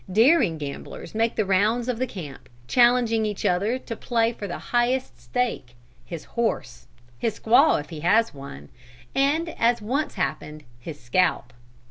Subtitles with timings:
[0.11, 4.57] Daring gamblers make the rounds of the camp, challenging each other to play for the
[4.73, 6.87] highest stake his horse,
[7.19, 8.69] his squaw if he have one,
[9.13, 11.53] and as once happened his scalp.